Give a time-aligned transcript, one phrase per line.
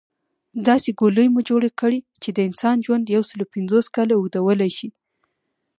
[0.67, 4.89] داسې ګولۍ مو جوړه کړه چې د انسان ژوند يوسل پنځوس کاله اوږدولی شي